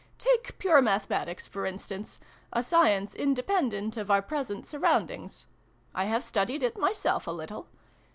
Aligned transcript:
Take 0.17 0.57
Pure 0.57 0.81
Mathematics, 0.81 1.45
for 1.45 1.63
instance 1.63 2.19
a 2.51 2.63
Science 2.63 3.13
independent 3.13 3.97
of 3.97 4.09
our 4.09 4.23
pres 4.23 4.49
ent 4.49 4.67
surroundings. 4.67 5.45
I 5.93 6.05
have 6.05 6.23
studied 6.23 6.63
it, 6.63 6.75
myself, 6.75 7.27
a 7.27 7.31
little. 7.31 7.67